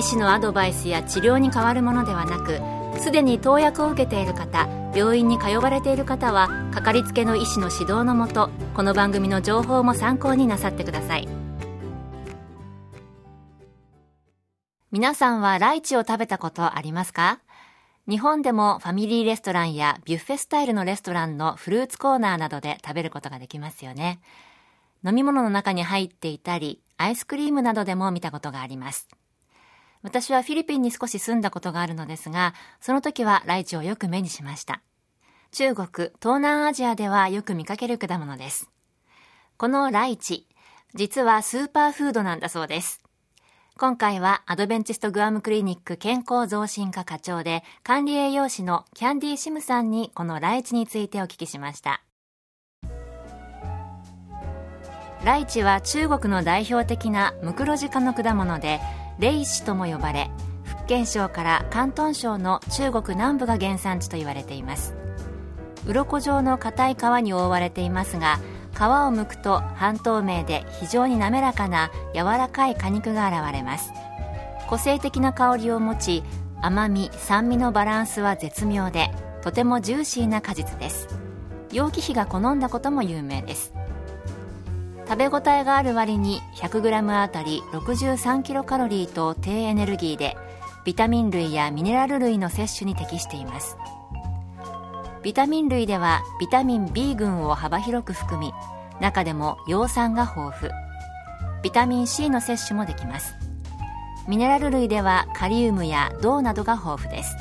[0.00, 2.58] 医師のアドバイスや治療に変わるものではなく
[3.02, 11.28] すでに投薬を受けている方病院に通われている方はかかりつけの医師の指導のもとこの番組の情報も参考になさってください。
[14.90, 17.40] 皆さんはライチを食べたことありますか？
[18.08, 24.18] 日本でもファミリーレストランやビュッフェスタイルのレストランのフルーツコーナーなどで食べることができますよね。
[25.04, 29.06] 飲み物の中に入っていたりアイスクリームなどでも見たことがあります。
[30.02, 34.80] 私はフィリピンに少し住んだことがあるのですが、その時はライチをよく目にしました。
[35.52, 35.88] 中国、
[36.20, 38.70] 東南アジアではよく見かける果物です。
[39.56, 40.46] このライチ、
[40.94, 43.02] 実はスーパーフードなんだそうです。
[43.76, 52.02] 今回はアドベンチストグアムクリニック健康増進課課長で管理栄養士のキャンディーシムさんにこのライチについてお聞きしました。
[55.24, 58.80] ライチは中国の代表的なムクロジ科の果物で
[59.20, 60.30] 霊子とも呼ばれ
[60.64, 64.94] 福建省から広東省の中国南部が原産地と言われています。
[65.86, 68.38] 鱗状の硬い皮に覆われていますが
[68.72, 73.92] 皮を剥くと半透明で非常に滑らかな柔らかい果肉が現れます。
[74.68, 76.22] 個性的な香りを持ち
[76.62, 79.10] 甘み酸味のバランスは絶妙で
[79.42, 81.08] とてもジューシーな果実です。
[81.72, 83.74] 楊貴妃が好んだことも有名です。
[85.10, 90.36] 食べ応えがある割に 100g あたり63キロカロリーと低エネルギーで
[90.84, 93.76] ビタミン類やミネラル類の摂取に適しています。
[95.24, 98.52] ビタミン類ではビタミン B 群を幅広く含み
[99.00, 100.72] 中でも葉酸が豊富。
[101.64, 103.34] ビタミン C の摂取もできます。
[104.28, 107.34] ミネラル類ではカリウムや銅などが豊富です。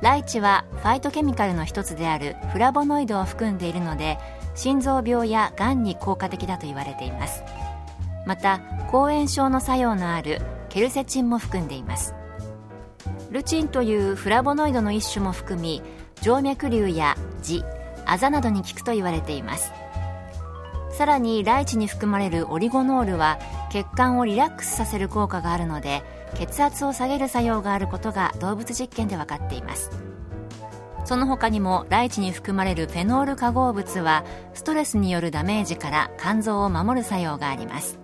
[0.00, 4.18] ライチはファイトケミカルの一つであるフラボノイドを含んでいるので
[4.56, 7.44] 心臓病やがんに効果的だと言われています。
[8.26, 12.14] また抗炎症の作用のあるケルセチンも含んでいます。
[13.30, 15.82] ルチンというフラボノイドの一種も含み
[16.22, 17.64] 静脈瘤や痔
[18.06, 19.72] あざなどに効くと言われています。
[20.90, 23.38] さらにライチに含まれるオリゴノールは
[23.70, 26.02] 血管をリラックスさせる効果があるので
[26.34, 29.90] 血圧を下げる作用があることが動物実験で分かっています。
[31.06, 34.24] その他にもライチに含まれるフェノール化合物は
[34.54, 38.00] ストレスによるダメージから肝臓を守る作用があります。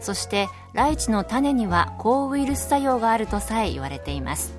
[0.00, 4.56] そしてライチの種には抗ウイルス作用があるとさえ言われています。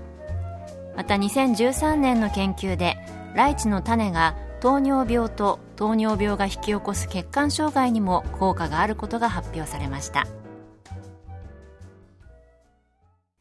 [0.96, 2.98] また2013年の研究で
[3.34, 10.28] ライチの種が糖尿病と糖尿病が引き起こす血管障害にも効果があることが発表されました。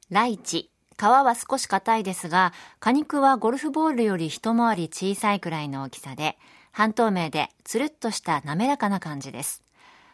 [0.09, 6.37] ライチ皮は少し硬いですが、果肉はゴルフボールより一回り小さいくらいの大きさで、
[6.73, 9.63] 半透明でつるっとした滑らかな感じです。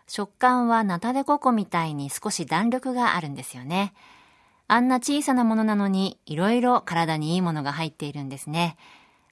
[0.07, 3.95] 食感はナタデココみたいに少し弾力があるんですよね。
[4.69, 8.77] あんな小さなものなのに、いろいろ体にいいものが入っているんですね。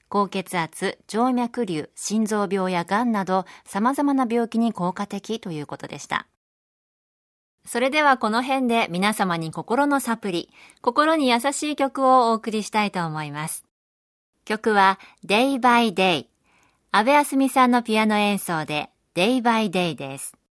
[0.09, 6.27] 高血圧、静脈瘤、心臓病や癌など様々な病気に効果的ということでした。
[7.65, 10.49] それではこの辺で皆様に心のサプリ、
[10.81, 13.65] 心に優しい曲をお送りしたいと思います。
[14.45, 16.27] 曲は Day by Day。
[16.91, 20.42] 安部あすみさんのピアノ演奏で Day by Day です。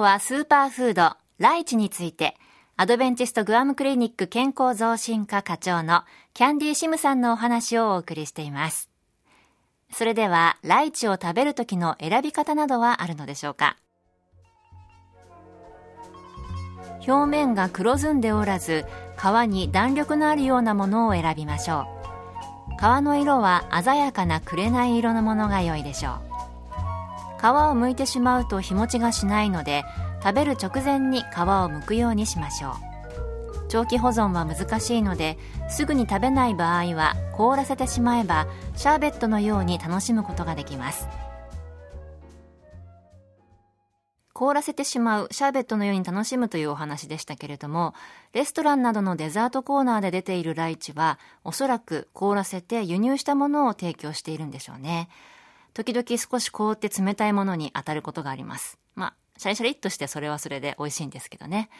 [0.00, 2.36] 日はスーパーフード、ライチについて、
[2.76, 6.02] アドベンチストグアムクリニック健康増進課課長の
[6.32, 8.88] キャンディーシムさんのお話をお送りしています。
[9.92, 13.76] それではライチを食べる時の選び方などはあるのでしょうか？
[17.06, 18.84] 表面が黒ずんでおらず
[19.18, 21.86] 皮に弾力のあるようなものを選びましょう。
[22.78, 26.29] 皮の色は鮮やかな紅色のものが良いでしょう。
[27.40, 29.84] 皮を剥いてしまうと日持ちがしないので
[30.22, 32.72] 食べる直前に皮を剥くようにしましょう。
[33.70, 35.38] 長期保存は難しいので
[35.68, 38.46] すぐに食べない場合は凍らせてしまえば
[38.76, 41.08] シャーベットのように楽しむことができます。
[44.34, 47.92] 凍らせてしまうシャーベットのように楽しむというお話でしたけれども
[48.32, 55.10] レストランなどのデザートコーナーで出ているライチはおそらく凍らせて輸入したものを提供しているんでしょうね。
[55.82, 58.78] 時々少し凍って冷たいものに当たることがあります。
[58.94, 61.70] まあシャリシャリっとしてそれはそれで美味しいんですけどね。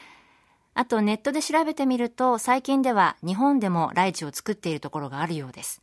[0.73, 5.83] あとネットで調べてみると最近では日本でもライチを作っているところがあるようです。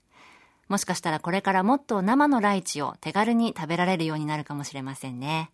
[0.68, 5.52] もしかしたらこれからもっと生のライチを手軽に食べられるようになるかもしれませんね。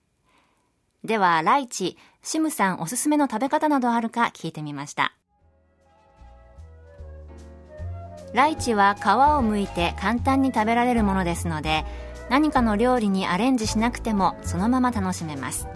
[1.03, 5.13] では、ライチ、シムさんおすすめの食べ方などあるか聞いてみました。
[8.33, 9.01] ライチは皮を
[9.43, 11.85] 剥いて簡単に食べられるものですので、
[12.29, 15.67] 何かの料理にアレンジしなくてもそのまま楽しめます。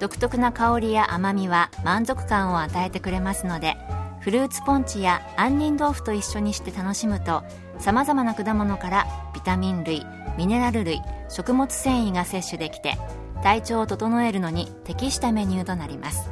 [0.00, 3.76] 独特な香りや甘みは満足感を与えてくれますので、
[4.20, 7.42] フルーツポンチや杏仁豆腐と一緒にして楽しむと、
[7.78, 10.04] 様々な果物からビタミン類、
[10.36, 12.98] ミネラル類、食物繊維が摂取できて、
[13.42, 16.30] 体調を整えるのに適したメニューとなります。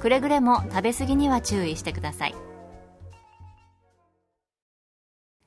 [0.00, 2.34] くれぐれも食べ過ぎには注意してください。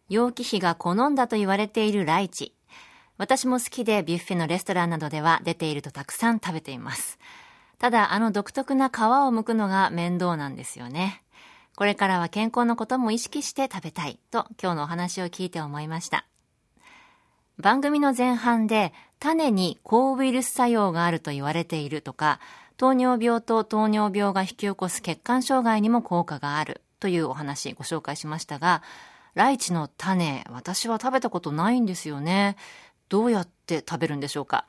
[0.10, 2.54] 楊貴妃が好んだと言われているライチ。
[3.18, 7.20] 私も好きでビュッフェのレストランなどでは出ているとたくさん食べています。
[7.78, 11.24] ただあの独特な皮を剥くのが面倒なんですよね。
[11.76, 16.26] これからは健康のことも意識して食べたいと今日のお話を聞いて思いました。
[17.60, 22.40] 番組の前半で種に抗ウイルス作用があると言われているとか、
[22.78, 28.82] 糖尿病と糖尿病が引き起こす血管障害にも効果があるというお話ご紹介しましたが、
[29.36, 32.56] ライチの種、私は食べたことないんですよね。
[33.10, 34.66] どうやって食べるんでしょうか？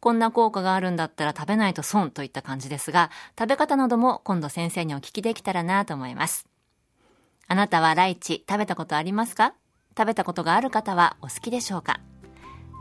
[0.00, 6.46] こんな効果があるんだったら食べないと損といった感じですが、食べ方なども今度先生にお聞きできたらなと思います。
[7.46, 9.54] あなたはライチ食べたことありますか？
[9.96, 12.00] 食べたことがある方はお好きでしょうか？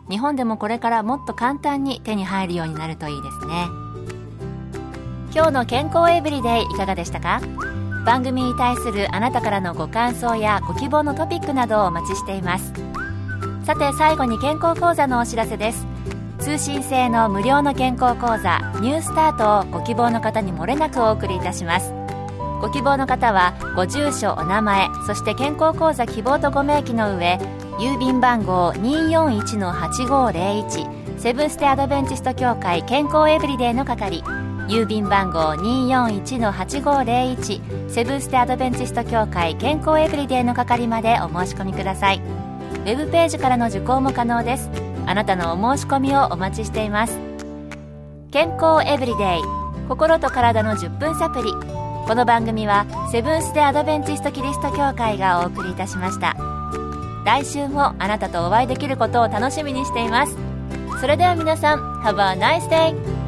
[0.09, 3.67] 日本でもこれからもっと簡単に手に入るようになるといいですね。
[5.33, 7.39] 今日の健康エブリデイいかがでしたか？
[8.05, 12.73] 番組に対するあなたからのご感想やご希望のトピックなどをお待ちしています。
[13.63, 15.87] さて最後に健康講座のお知らせです。
[16.39, 21.93] 通信制の無料の健康講座ニュースタートをご希望の方にもれなくお送りいたします。
[22.59, 27.39] ご希望の方はご住所お名前そして健康講座希望とご明記の上
[27.79, 34.23] 郵便番号241-8501セブンステアドベンチスト協会健康エブリデイの係
[34.67, 42.42] 郵便番号241-8501セブンステアドベンチスト協会健康エブリデイの係までお申し込みください。
[42.83, 44.69] ウェブページからの受講も可能です。
[45.05, 47.17] あなたのお申し込みをお待ちしています。
[48.31, 49.41] 健康エブリデイ。
[49.87, 51.53] 心と体の10分サプリ。
[52.07, 56.35] この番組はセブンス・デ・アドベンチスト・キリスト教会がお送りいたしました。
[57.25, 60.37] 来週もあなたとお会いできることを楽しみにしています。
[60.99, 63.22] それでは皆さん Have a nice day!